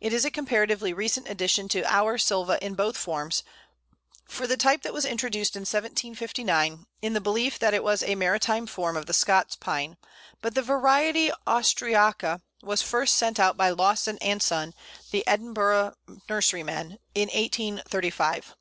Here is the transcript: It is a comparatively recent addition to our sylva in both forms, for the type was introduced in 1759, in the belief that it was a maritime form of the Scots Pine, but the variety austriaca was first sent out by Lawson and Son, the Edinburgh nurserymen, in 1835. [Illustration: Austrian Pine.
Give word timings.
It 0.00 0.12
is 0.12 0.24
a 0.24 0.30
comparatively 0.32 0.92
recent 0.92 1.28
addition 1.28 1.68
to 1.68 1.84
our 1.88 2.18
sylva 2.18 2.58
in 2.60 2.74
both 2.74 2.96
forms, 2.96 3.44
for 4.28 4.48
the 4.48 4.56
type 4.56 4.84
was 4.90 5.04
introduced 5.04 5.54
in 5.54 5.60
1759, 5.60 6.86
in 7.00 7.12
the 7.12 7.20
belief 7.20 7.60
that 7.60 7.72
it 7.72 7.84
was 7.84 8.02
a 8.02 8.16
maritime 8.16 8.66
form 8.66 8.96
of 8.96 9.06
the 9.06 9.12
Scots 9.14 9.54
Pine, 9.54 9.98
but 10.40 10.56
the 10.56 10.62
variety 10.62 11.30
austriaca 11.46 12.40
was 12.60 12.82
first 12.82 13.14
sent 13.14 13.38
out 13.38 13.56
by 13.56 13.70
Lawson 13.70 14.18
and 14.18 14.42
Son, 14.42 14.74
the 15.12 15.24
Edinburgh 15.28 15.94
nurserymen, 16.28 16.98
in 17.14 17.28
1835. 17.28 17.28
[Illustration: 17.28 17.82
Austrian 17.86 18.42
Pine. 18.42 18.52